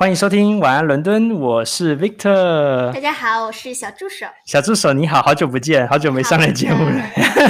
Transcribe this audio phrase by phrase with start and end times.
[0.00, 2.90] 欢迎收听晚安伦敦，我是 Victor。
[2.90, 4.24] 大家好，我是小助手。
[4.46, 6.94] 小助手你好，好久不见，好久没上来节目了。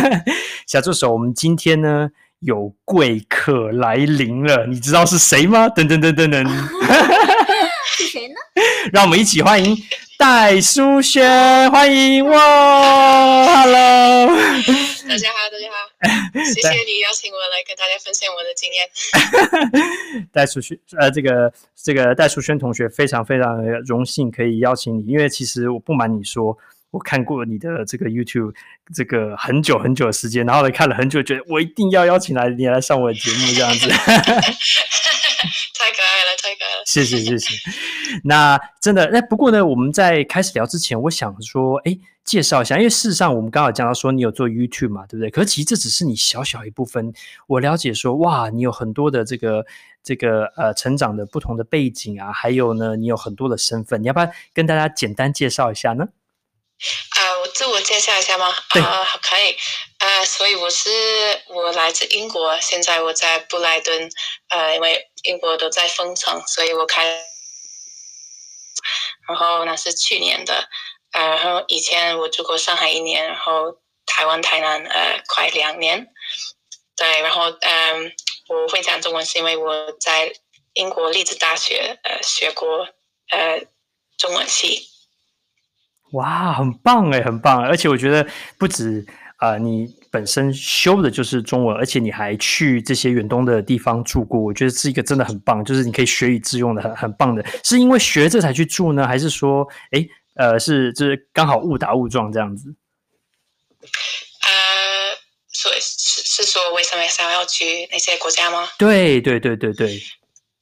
[0.66, 2.08] 小助手，我们今天呢
[2.40, 5.68] 有贵客来临了，你知道是谁吗？
[5.68, 6.44] 噔噔噔噔噔，
[7.96, 8.34] 是谁呢？
[8.92, 9.76] 让我们一起欢迎
[10.18, 12.36] 戴淑萱，欢迎哇
[13.46, 14.26] ，Hello。
[14.26, 15.79] 大家好，大家好，
[16.32, 18.88] 谢谢你邀请我来跟大家分享我的经验。
[20.32, 26.56] 戴淑萱，呃，这个这个戴淑萱同学非常非常荣幸可以邀请你，因为其实我不瞒你说，
[26.90, 28.54] 我看过你的这个 YouTube
[28.94, 33.86] 这个很久很久的时间，然后来看了很久，觉得我一定要邀请来你来上我的节目这样子。
[33.92, 37.54] 太可爱了，太可爱了，谢谢谢谢。
[38.24, 41.98] 那真的，那不过呢，我们在开始聊之前，我想说，哎。
[42.30, 45.30] 介绍一下，因为事实上我们刚好讲到说你有做 YouTube 嘛，对不对？
[45.30, 47.12] 可是其实这只是你小小一部分。
[47.48, 49.66] 我了解说，哇，你有很多的这个
[50.04, 56.04] 这个呃成长的不同的背景啊，还有呢，你有很多的身份，你要不要跟大家简单介绍一下呢？
[56.04, 58.46] 啊、呃，我自我介绍一下吗？
[58.72, 59.56] 对，啊、呃，可以。
[59.98, 60.88] 呃，所以我是
[61.48, 64.08] 我来自英国，现在我在布莱顿。
[64.50, 67.04] 呃，因为英国都在封城，所以我开，
[69.28, 70.68] 然后那是去年的。
[71.12, 76.06] 呃，然后以前我住过上海一年，然后台湾台南呃快两年，
[76.96, 78.12] 对，然后嗯、
[78.48, 80.32] 我会讲中文是因为我在
[80.74, 82.86] 英国利兹大学呃学过
[83.30, 83.64] 呃
[84.16, 84.86] 中文系。
[86.12, 87.60] 哇，很棒哎，很棒！
[87.60, 88.26] 而且我觉得
[88.58, 97.42] 不止啊、你本身修的就是中文，而且你还去这些远东的地方住过，我觉得是一个真的很棒，就是你可以学以致用的，很很棒的。
[97.64, 100.06] 是因为学这才去住呢，还是说哎？
[100.40, 102.74] 呃，是就是刚好误打误撞这样子。
[104.40, 105.18] 呃，
[105.52, 108.70] 所以是是说为什么想要去那些国家吗？
[108.78, 110.02] 对对对对对。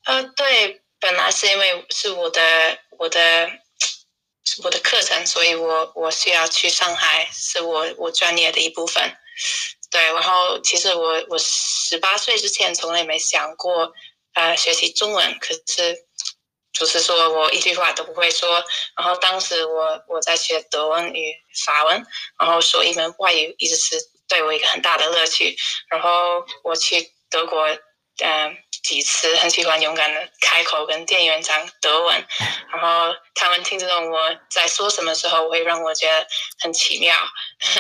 [0.05, 2.41] 呃，对，本来是因为是我的
[2.99, 3.49] 我的
[4.65, 9.17] 我的课程，所以我我需要去上海，是我我专业的一部分。
[9.93, 13.93] 对，然后其实我我十八岁之前从来没想过
[14.35, 16.08] 呃学习中文，可是。
[16.73, 18.63] 就是说我一句话都不会说，
[18.97, 21.35] 然后当时我我在学德文与
[21.67, 22.07] 法文，
[22.39, 23.97] 然后说一门外语一直是
[24.29, 25.57] 对我一个很大的乐趣。
[25.89, 27.79] 然后我去德国，嗯、
[28.21, 32.27] 呃，几次很喜欢勇敢的开口跟店员讲德文，
[32.73, 36.27] 然后他们听得懂我在说什么时候，会让我觉得
[36.61, 37.17] 很奇妙。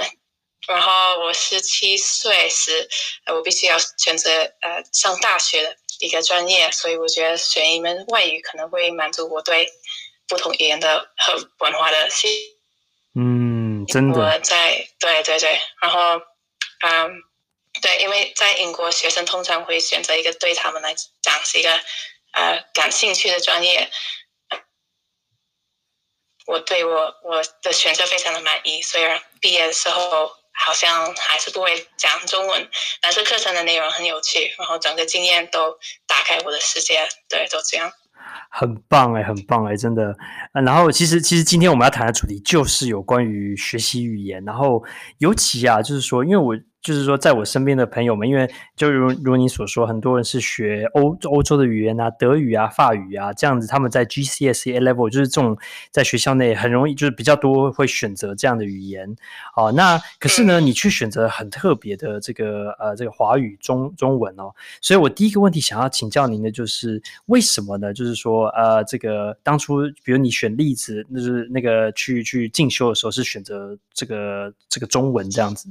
[0.66, 2.88] 然后我十七岁时，
[3.26, 5.76] 我必须要选择呃上大学的。
[5.98, 9.68] 一个专业，所以我觉得选一门外语可能会满足我对
[10.26, 12.28] 不同语言的和文化的吸。
[13.14, 14.18] 嗯，真的。
[14.18, 16.20] 我在对对对，然后
[16.82, 17.22] 嗯，
[17.82, 21.70] 对，因为在英国，学生通常会选择一个对他们来讲是一个
[22.32, 23.90] 呃感兴趣的专业。
[26.46, 30.32] 我对我我的选择非常的满意，虽然毕业的时候。
[30.58, 32.68] 好像还是不会讲中文，
[33.00, 37.90] 但是课程的内容很有趣，然后整个经验都打开我的世界，对，都这样。
[38.50, 40.14] 很棒哎，很棒哎，真的。
[40.52, 44.84] 然后其实其实今天我们要谈的主题就是有关于学习语言，然后
[45.18, 46.54] 尤其啊，就是说，因为我。
[46.80, 55.58] 就是说，在我身边的朋友们，因为就如如你所说，很多人是学欧欧洲的语言啊，德语啊、法语啊这样子，他们在 GCSE A Level 就是这种
[55.90, 59.14] 在学校内很容易就是比较多会选择这样的语言。
[59.56, 67.92] 哦，那可是呢，你去选择很特别的这个呃这个华语中中文哦，所以我第一个问题想要请教您的就是为什么呢？
[67.92, 75.68] 就是说呃这个当初比如你选例子，就是那个去去进修的时候是选择这个这个中文这样子。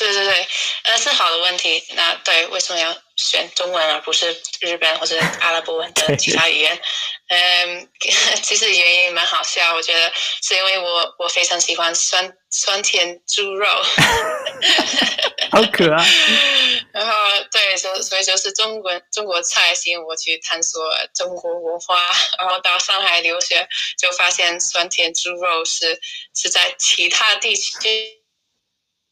[0.00, 0.48] 对，对对，
[0.84, 1.84] 呃，是好的问题。
[1.94, 6.80] 那对，为什么要选中文而不是日本或者阿拉伯文的其他语言？
[7.28, 7.88] 嗯，
[8.42, 10.10] 其实原因蛮好笑，我觉得
[10.42, 13.68] 是因为我我非常喜欢酸酸甜猪肉，
[15.52, 16.08] 好可爱。
[16.94, 17.12] 然后
[17.52, 20.82] 对，所所以就是中国中国菜吸引我去探索
[21.14, 21.94] 中国文化，
[22.38, 23.68] 然后到上海留学，
[23.98, 26.00] 就发现酸甜猪肉是
[26.34, 28.16] 是在其他地区。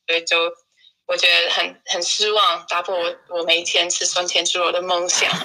[0.08, 0.50] 所以就
[1.08, 5.28] 我觉得很很失望，打破我我每一天吃酸甜猪肉的梦想。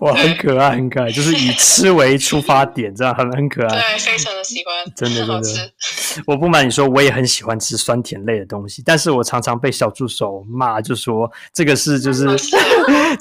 [0.00, 3.68] 我，很可爱，很可爱，就是以吃为出发点，这样很很可爱。
[3.68, 5.70] 对，非常的喜欢，真的真的。
[6.26, 12.26] 我不瞒你说，我也很喜欢吃酸甜类的东西，但是我常常被小助手骂，就说这个是就是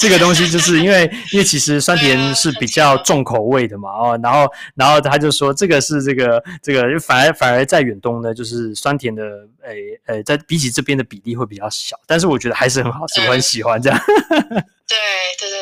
[0.03, 4.45] 这个东西，就是因为因为其实酸甜是比较重口味的嘛，哦，然后
[4.75, 9.23] 然后他就说这个是这个这个反而反而在远东呢，就是酸甜的
[9.63, 13.97] 诶诶，在比起这边的比例会比较小，但是我觉得还是很好吃，我很喜欢这样。
[14.05, 14.97] 对
[15.39, 15.59] 对对对，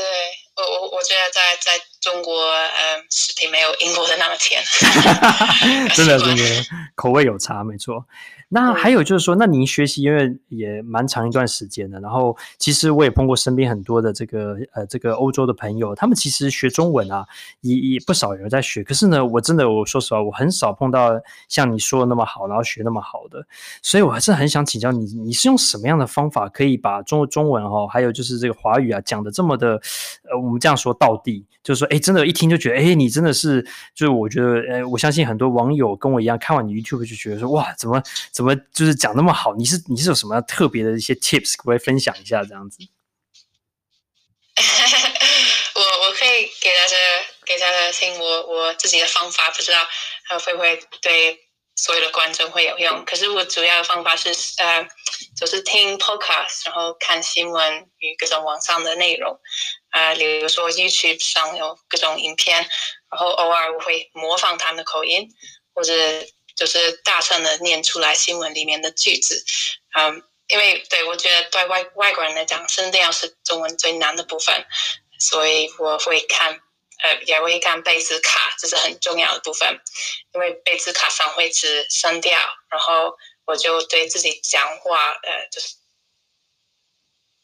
[0.55, 4.59] 我我我觉得在在中国，呃，食品没有英国的那么甜，
[5.93, 6.43] 真的真的
[6.95, 8.03] 口味有差，没错。
[8.53, 17.25] 那还有就是说，那您学习因为也蛮长一段时间的，然后其实我也碰过身边很多的这个呃这个欧洲的朋友，他们其实学中文啊
[17.61, 21.17] 也也不少人在学，可是呢，我真的我说实话，我很少碰到
[21.47, 23.41] 像你说的那么好，然后学那么好的，
[23.81, 29.81] 所以我还是很想请教你，你是用什么样的方法可以把中中文哈，还有就是这个华语啊讲的这么的
[30.29, 33.61] 呃我们这样说到底，就是说哎真的，一听就觉得哎你真的是，
[33.95, 38.40] 就是我觉得呃我相信很多网友跟我一样看完你 YouTube 就觉得说哇怎么怎么。
[38.41, 42.79] 怎么就是讲那么好，你是你是有什么特别的一些 tips 可不可以分享一下这样子？
[45.75, 46.97] 我我可以给大家
[47.45, 49.87] 给大家听我我自己的方法，不知道
[50.39, 51.39] 会不会对
[51.75, 53.05] 所有的观众会有用。
[53.05, 54.87] 可是我主要的方法是呃，
[55.37, 59.39] 就是听 podcast，然后看新闻与各种网上的内容
[59.91, 62.57] 啊、呃，比如说 YouTube 上有各种影片，
[63.11, 65.29] 然后偶尔我会模仿他们的口音
[65.75, 65.93] 或者。
[66.61, 69.43] 就是大声的念出来新闻里面的句子，
[69.97, 74.63] 嗯，因为对我觉得对外外国人来讲，声调是中文最难的部分，
[75.19, 76.51] 所以我会看，
[77.01, 79.75] 呃，也会看贝斯卡，这是很重要的部分，
[80.35, 82.37] 因为贝斯卡上会是声调，
[82.69, 85.73] 然后我就对自己讲话，呃，就是，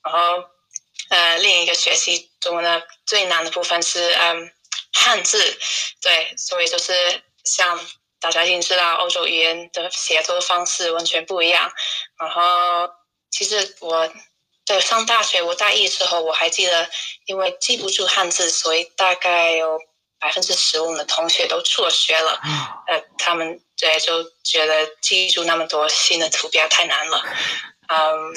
[0.03, 0.47] 然后
[1.09, 4.53] 呃，另一个学习中文的最难的部分是嗯
[4.93, 5.57] 汉字，
[6.01, 7.83] 对，所以就是像。
[8.19, 11.71] 大家已经知道欧洲语言的写作方式完全不一样。
[12.19, 12.89] 然后，
[13.29, 14.11] 其实我
[14.65, 16.89] 在上大学，我大一的时候，我还记得，
[17.25, 19.79] 因为记不住汉字，所以大概有
[20.19, 22.41] 百分之十五的同学都辍学了。
[22.87, 27.23] 呃，他们对就觉得记住那么多新的图标太难了。
[27.87, 28.33] 嗯，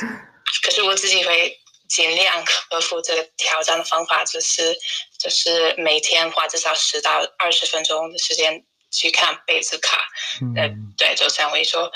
[0.62, 4.76] 可是我自己会尽量克服这个挑战的方法，就是
[5.18, 8.64] 就是每天花至少十到二十分钟的时间。
[8.90, 10.06] 去看贝斯卡，
[10.56, 11.90] 呃，对，就像我说，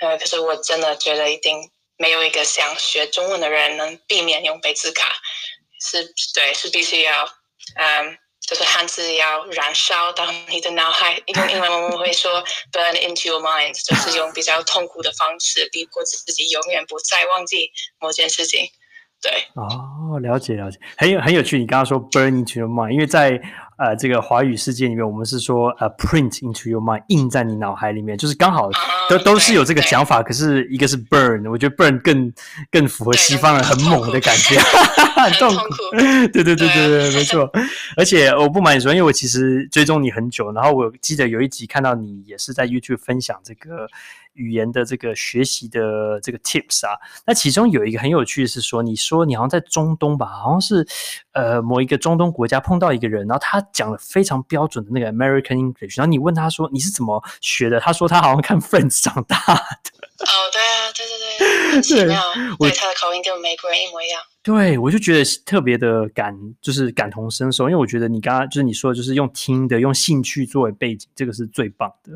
[0.00, 5.16] 呃，可是我真的觉得一定没有一个想学中文的人能避免用贝斯卡，
[5.80, 7.24] 是，对，是必须要，
[7.76, 17.70] 嗯，就是汉字要燃烧到你的脑海，因为英文我们会说 burn into your mind，就是用比较痛苦的方式逼迫自己永远不再忘记
[18.00, 18.68] 某件事情，
[19.24, 19.32] 对。
[19.54, 21.58] 哦，了解了解，很有很有趣。
[21.58, 23.40] 你刚刚说 burn into your mind，因为在。
[23.76, 28.70] 呃，这个华语世界里面，我们是说呃，print into your mind，印在你脑海里面，就是刚好
[29.10, 30.22] 都都是有这个讲法。
[30.22, 32.32] 可是一个是 burn，我觉得 burn 更
[32.70, 34.60] 更符合西方人很猛的感觉，
[35.20, 35.62] 很痛苦。
[36.32, 37.50] 对对对对对，没错。
[37.96, 43.88] 而且我不瞒你说，因为我其实追踪你很久，然后我记得有一集看到你也是在 YouTube 分享这个。
[44.34, 50.86] 语言的这个学习的这个 tips 啊，那其中有一个很有趣的是说，你说你好像在中东吧，好像是
[51.32, 59.54] 呃某一个中东国家碰到一个人，然后他讲了非常标准的那个 American English，然后你问他说你是怎么学的，他说他好像看 Friends 长大的。
[59.54, 62.22] 哦，对啊，对对对，很奇妙，
[62.58, 64.20] 对，他的口音跟美国人一模一样。
[64.44, 72.12] 对，我就觉得特别的感，就是感同身受，因为我觉得你刚刚就是你说的，就是用听的，用兴趣作为背景，这个是最棒的，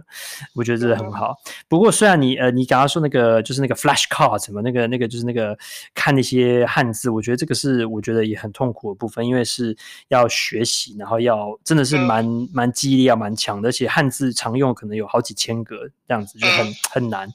[0.55, 1.35] 我觉得这个很好。
[1.47, 5.57] 嗯、不过虽然你呃，你刚刚说那个就是那个 flashcard 什么那个那个就是那个
[5.95, 9.75] 看那些汉字，我觉得这个是我觉得也很痛苦的部分，因为是
[10.08, 17.27] 要学习，然后要真的是蛮、嗯、蛮记忆力要蛮强的，而且汉字常用可能有好几千个这样子，就很很难。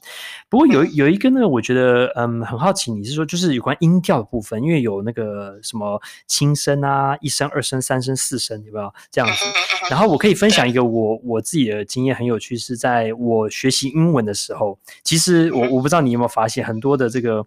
[0.48, 9.44] 不过有有一个呢，我觉得嗯很好奇，你是说就是有关音调的部分，因为有那个什么轻声啊，一声、二声、三声、四声，有没有这样子？
[9.90, 17.44] 然后我可以分享一个我我自己的经验，很有趣，是在我学习英文的时候，其实我我不知道你有没有发现，很多的这个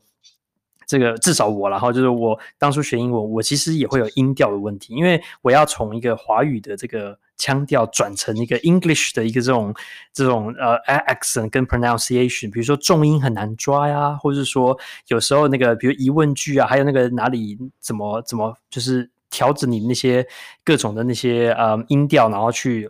[0.88, 7.20] 这个至少我，然后就是我当初学英文，我其实也会有音调的问题，因为我要从一个华语的这个。
[7.40, 9.72] 腔调转成一个 English 的一个这种
[10.12, 10.76] 这种呃
[11.06, 14.76] accent 跟 pronunciation，比如说重音很难抓呀，或者是说
[15.10, 20.26] 有时候那个比如疑问句啊，还有那个哪里怎么怎么就是调整你那些
[20.64, 22.90] 各种的那些呃音调，然后去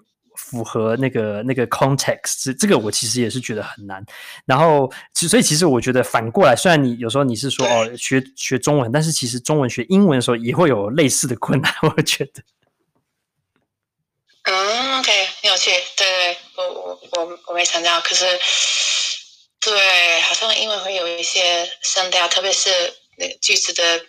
[0.49, 4.01] 符合那个那个 context，这这个我其实也是觉得很难。
[4.45, 12.41] 然后其所以其实我觉得反过来，虽然你有时候你是说哦学学中文，但是其实中文学英文的时候也会有类似的困难， 我觉得。
[14.43, 15.11] 嗯，OK，
[15.41, 15.71] 很有趣。
[15.97, 18.25] 对对，我我我我没想到，可是
[19.59, 22.69] 对，好像英文会有一些声调，特别是
[23.17, 23.99] 那个句子的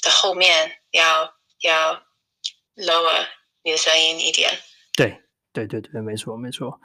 [0.00, 2.02] 的后面要要
[2.76, 3.26] lower
[3.62, 4.58] 你的声音一点。
[5.52, 6.80] 对对对对，没错没错。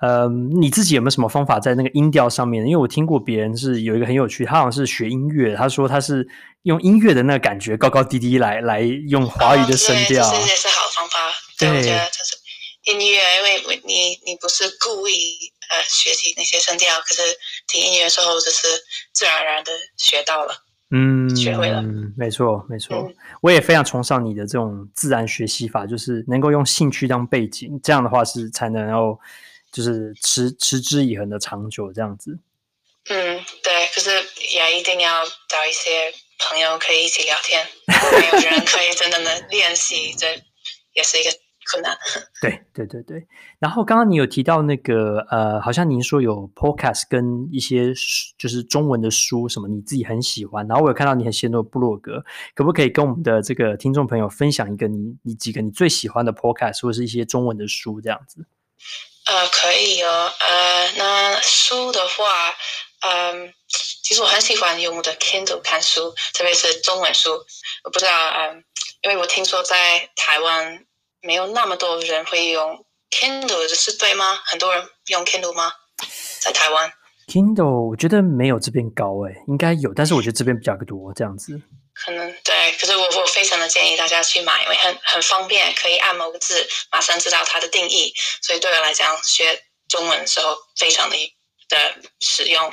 [0.00, 2.64] 嗯，你自己有没有什么方法在那个音调上面？
[2.64, 6.26] 因为我听过别人是有一个很有趣，他好像是学音乐，他说他是
[6.62, 11.18] 用音乐的那个感觉，高高低低来来用华语的声调，这也是好方法。
[11.58, 12.36] 对，我觉得就是
[12.84, 17.22] 音乐，因为你你不是故意呃学习那些声调，可是
[17.68, 18.66] 听音乐的时候就是
[19.12, 20.54] 自然而然的学到了，
[20.90, 21.80] 嗯，学会了。
[21.82, 29.18] 嗯，没错没错，嗯，我也非常崇尚你的这种自然学习法，就是能够用兴趣当背景，这样的话是才能够
[29.72, 32.38] 就是持持之以恒的长久这样子。
[33.08, 34.10] 嗯，对，可是
[34.52, 40.26] 也一定要找一些朋友可以一起聊天， 没有人可以真的能练习，这
[40.92, 41.30] 也是一个
[41.70, 41.96] 困难。
[42.40, 43.26] 对，对，对，对。
[43.58, 47.92] 然后刚刚你有提到那个呃，好像您说有 podcast 跟一些
[48.38, 50.66] 就是中文的书什么，你自己很喜欢。
[50.68, 58.46] 然后我有看到你很喜欢部落格，可不可以跟我们的这个听众朋友分享一个你你几个你最喜欢的 podcast 或者是一些中文的书这样子？
[59.26, 60.32] 呃，可以哦。
[60.40, 62.24] 呃，那书的话。
[63.00, 63.52] 嗯，
[64.02, 67.30] 其实我很喜欢用我的 Kindle 看书，特别是中文书。
[67.84, 68.64] 我不知道，嗯，
[69.02, 70.84] 因为我听说在台湾
[71.20, 74.38] 没有那么多人会用 Kindle，这是对吗？
[74.46, 75.72] 很多人用 Kindle 吗？
[76.40, 76.92] 在台湾
[77.28, 81.60] ？Kindle 我觉得没有这边高诶，应该有，但是我觉得这边比较多这样子。
[81.94, 91.16] 可能对，可是我我非常的建议大家去买，因为很很方便，可以按某个字马上知道它的定义，所以对我来讲学中文的时候非常的。
[91.68, 91.76] 的
[92.20, 92.72] 使用，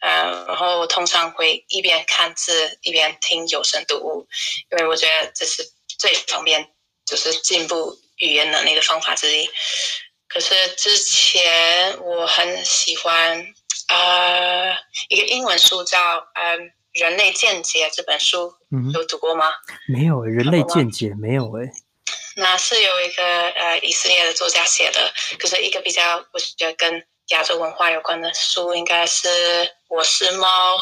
[0.00, 4.28] 呃，然后我通常会一边看字一边听有声读物，
[4.70, 5.60] 因为我觉得这是
[5.98, 6.64] 最方便，
[7.08, 9.48] 就是进步语言能力的方法之一。
[10.28, 13.40] 可是之前我很喜欢
[13.86, 14.76] 啊、呃、
[15.08, 15.98] 一个英文书叫
[16.34, 19.46] 《嗯、呃、人类见解》这本书，嗯，有读过吗？
[19.88, 21.70] 没有，人类见解没有哎。
[22.36, 27.04] 那是有一个呃以色列的作家写的，可是一个比较我觉得跟。
[27.28, 29.28] 亚洲文化有关的书应该是
[29.90, 30.76] 《我是猫》，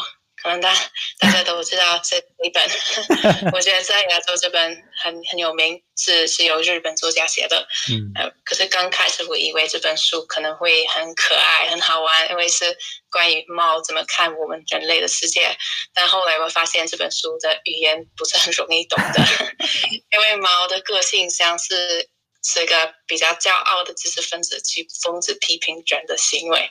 [0.47, 0.73] 可能大
[1.19, 2.63] 大家都知道这一本。
[3.51, 7.67] 我觉得在亚洲这本很很有名，是是由日本作家写的。
[7.89, 12.77] 嗯，呃，可是刚开始我以为这本书可能会很可爱、很好玩，因为是
[13.11, 15.57] 关于猫怎么看我们人类的世界。
[15.93, 19.21] 但后来我发现这本书的语言不是很容易懂的，
[20.11, 22.09] 因为猫的个性像是。
[22.43, 26.69] 是一个比较骄傲的知识分子去疯子批评人的行为，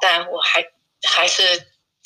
[0.00, 0.64] 但我还
[1.02, 1.42] 还是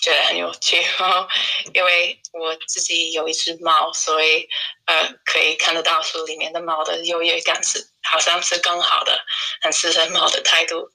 [0.03, 0.85] 觉得很有趣，
[1.73, 4.49] 因为我自己有一只猫，所以
[4.87, 9.19] 呃可以看得到书里面的猫的优越感是好像是更好的，
[9.63, 10.91] 很适合猫的态度。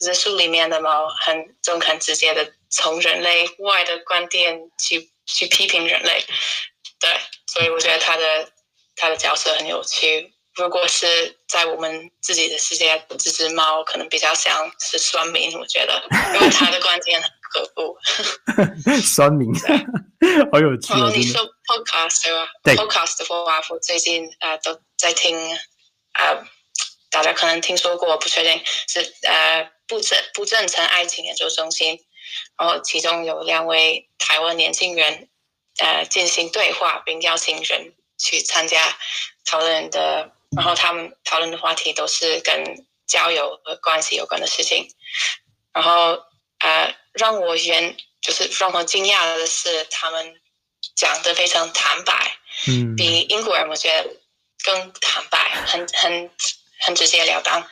[0.00, 6.24] 就是书里面的猫很中肯直接的从人类外的观点去去批评人类，
[7.00, 7.10] 对，
[7.46, 8.52] 所以我觉得他的
[8.96, 10.32] 他的角色很有趣。
[10.56, 16.00] 如果是在我们自己的世界，这只猫可能比较像是酸民，我觉得，
[16.34, 17.96] 因为它的观点很可怖。
[19.00, 19.48] 酸民，
[20.50, 20.92] 好有趣。
[20.92, 21.40] 哦，你说？
[22.64, 22.74] 对。
[22.74, 25.38] podcast 的话，我最近啊、呃、都在听
[26.12, 26.44] 啊、呃，
[27.10, 32.00] 大家可能听说过，不确定是呃不正不正常爱情研究中心，
[32.58, 35.28] 然后其中有两位台湾年轻人
[35.80, 38.80] 呃进行对话，并邀请人去参加
[39.44, 40.32] 讨论的。
[40.56, 44.86] 然后他们讨论的话题都是跟交友和关系有关的事情。
[45.72, 46.16] 然后
[46.64, 50.34] 呃，让我原就是让我惊讶的是，他们
[50.96, 54.16] 讲的非常坦白，嗯，比英国人我觉得
[54.64, 56.30] 更坦白，很很
[56.80, 57.62] 很直截了当。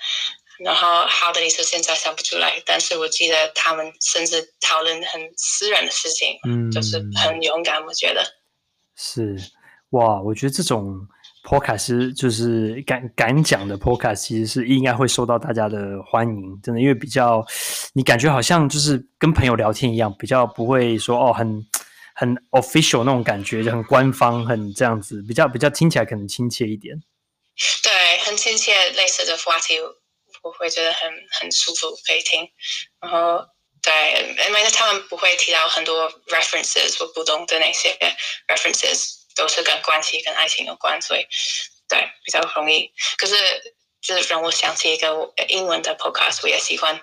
[0.58, 8.22] 然后好的例子现在想不出来，但是我记得他们甚至讨论很私人的事情，嗯，就是很勇敢，我觉得
[8.94, 9.37] 是
[9.90, 11.08] 哇，我觉得这种。
[11.44, 17.44] Podcast 就是敢敢讲的 Podcast，其实是应该会受到大家的欢迎，真的，因为比较
[17.94, 21.66] 你感觉好像就是跟朋友聊天一样，比较不会说哦很
[22.14, 26.96] 很 official 那种感觉，就很官方，很这样子，比较比较听起来可能亲切一点。
[27.82, 27.92] 对，
[28.25, 29.75] 很亲切，类似的话题
[30.42, 32.49] 我会觉得很很舒服，可以听。
[33.00, 33.44] 然后
[33.82, 33.92] 对，
[34.49, 37.90] 因为他们不会提到很多 references，我不懂的那些
[38.46, 39.22] references。
[39.34, 41.26] 都是跟关系、跟爱情有关，所以
[41.88, 42.92] 对比较容易。
[43.16, 43.34] 可是，
[44.00, 47.00] 就是让我想起一个英文的 podcast，我也喜欢。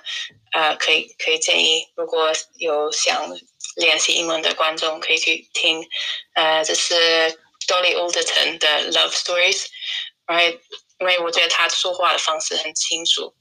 [0.51, 3.29] 呃，可以可以建议，如果有想
[3.75, 5.87] 练习英文的观众，可以去听。
[6.33, 6.95] 呃，这是
[7.67, 9.65] Dolly Alderton 的 Love Stories，
[10.27, 10.59] 因为
[10.99, 13.33] 因为我觉得他说话的方式很清楚，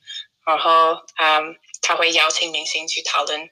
[0.46, 3.48] 然后嗯，他会邀请明星去讨论。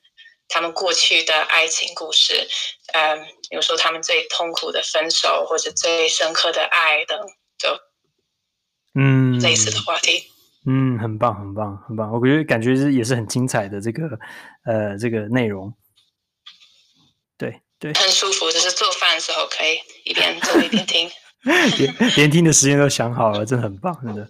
[0.48, 2.48] 他们过去的爱情故事，
[2.92, 7.18] 嗯，比如说他们最痛苦的分手，或者最深刻的爱等，
[7.58, 7.68] 就
[8.94, 10.30] 嗯，类似的话题。
[10.68, 12.10] 嗯，很棒，很棒，很棒。
[12.12, 14.02] 我觉得感觉是也是很精彩的这个
[14.64, 15.72] 呃这个内容。
[17.38, 21.10] 对，对，很舒服，就是做饭的时候可以一边做一边听。
[21.78, 24.28] 连 连听的时间都想好了，真的很棒，真的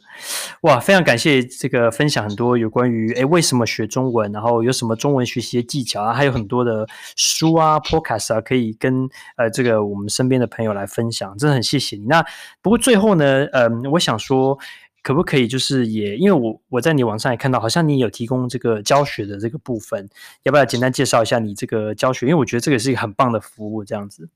[0.61, 0.78] 哇！
[0.78, 12.04] 非常感谢这个分享很多有关于诶为什么学中文，然后有什么中文学习的技巧啊，还有很多的书啊、podcast 啊，可以跟呃这个我们身边的朋友来分享，真的很谢谢你。
[12.04, 12.23] 那
[12.61, 14.58] 不过最后呢，嗯、我想说，
[15.02, 20.06] 可不可以就是也因为我我在你网上也看到，好像你有提供这个教学的这个部分，
[20.42, 22.26] 要不要简单介绍一下你这个教学？
[22.26, 24.28] 因为我觉得这个是一个很棒的服务，这样子。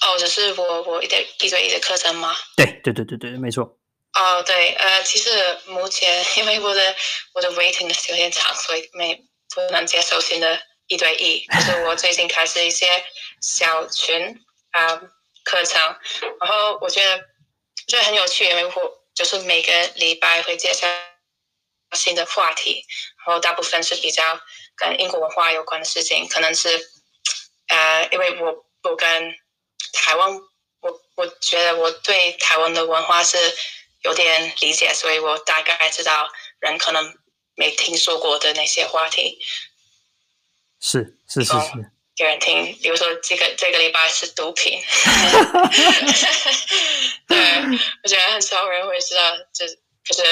[0.00, 2.36] 哦，这是我我一对一对一的课程吗？
[2.56, 3.78] 对对对对对，没错。
[4.14, 6.96] 哦，对，呃，其实目前因为我的
[7.34, 9.14] 我的 waiting list 有点长，所以没
[9.54, 11.46] 不能接受新的一对一。
[11.46, 12.86] 就是我最近开始一些
[13.40, 14.38] 小群
[14.72, 15.02] 啊、呃、
[15.44, 15.80] 课程，
[16.40, 18.72] 然后我觉得我觉得很有趣，因为我
[19.14, 20.86] 就是每个礼拜会介绍
[21.92, 22.84] 新的话题，
[23.24, 24.40] 然后大部分是比较
[24.76, 26.68] 跟英国文化有关的事情，可能是
[27.68, 29.34] 呃，因为我我跟
[29.92, 30.30] 台湾，
[30.80, 33.38] 我我觉得我对台湾的文化是
[34.02, 36.28] 有点理解，所以我大概知道
[36.60, 37.14] 人可能
[37.54, 39.38] 没听说过的那些话题。
[40.80, 44.82] 是是是是，给人听，比如说这个这个礼拜是毒品，
[47.28, 47.38] 对，
[48.02, 49.20] 我觉得很少人会知道，
[49.52, 49.64] 这
[50.06, 50.22] 可是。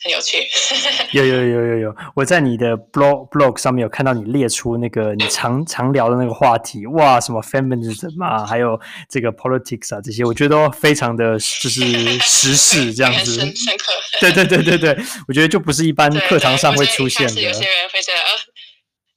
[0.00, 0.38] 很有趣，
[1.10, 11.82] 有有有有有，我在你的 blog blog 上面有看到你列出那个你常常聊的那个话题，哇，什么 feminism 啊，还有这个 politics 啊，这些我觉得都非常的就是
[12.20, 13.34] 时事 这样子。
[13.40, 13.92] 深深刻。
[14.22, 14.96] 对对对对对，
[15.26, 17.40] 我觉得就不是一般课堂上会出现的。
[17.42, 18.38] 有些人会觉得，哦，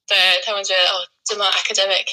[0.07, 2.07] 对他们觉得哦，这么 academic，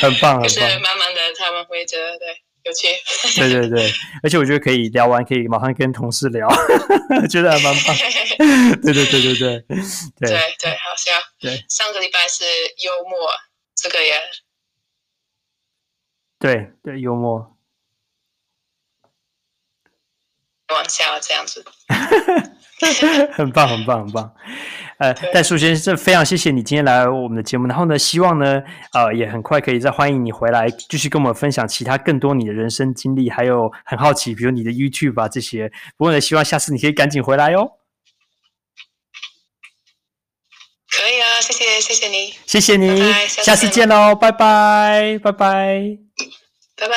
[0.00, 0.42] 很棒很棒。
[0.42, 2.40] 可是慢慢的他们会觉得对。
[2.64, 2.88] 有趣。
[3.40, 3.92] 对对对，
[4.22, 6.48] 而且我觉得可以聊完，可以马上跟同事聊，
[7.30, 7.96] 觉得还蛮棒。
[8.82, 9.64] 对对对对对
[10.18, 11.12] 对对，好笑。
[11.40, 12.44] 对，上个礼拜是
[12.84, 13.30] 幽默，
[13.74, 14.14] 这个也
[16.38, 17.48] 对对幽默。
[20.68, 21.62] 玩笑这样子，
[23.32, 24.34] 很棒，很棒，很棒。
[25.02, 28.62] 呃，但首先生非常谢谢你今天来我们的节目，然后呢，希望呢，
[28.92, 35.68] 呃，也很快可以再欢迎你回来，继续跟我们分享其他更多你的人生经历，还有很好奇，比如你的 YouTube 啊这些。
[35.96, 37.72] 不过呢，希望下次你可以赶紧回来哦。
[40.88, 45.98] 可以啊，谢谢谢谢你，谢谢你，拜拜，下次见喽，拜拜，拜拜，
[46.76, 46.92] 拜拜。